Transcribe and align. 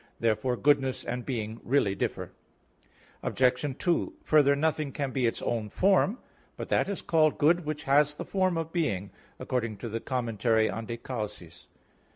Therefore 0.19 0.57
goodness 0.57 1.03
and 1.05 1.27
being 1.27 1.61
really 1.63 1.93
differ. 1.93 2.31
Obj. 3.21 3.77
2: 3.77 4.13
Further, 4.23 4.55
nothing 4.55 4.91
can 4.91 5.11
be 5.11 5.27
its 5.27 5.43
own 5.43 5.69
form. 5.69 6.17
"But 6.57 6.69
that 6.69 6.89
is 6.89 7.03
called 7.03 7.37
good 7.37 7.65
which 7.65 7.83
has 7.83 8.15
the 8.15 8.25
form 8.25 8.57
of 8.57 8.73
being," 8.73 9.11
according 9.39 9.77
to 9.77 9.89
the 9.89 9.99
commentary 9.99 10.71
on 10.71 10.87
_De 10.87 10.99
Causis. 10.99 11.67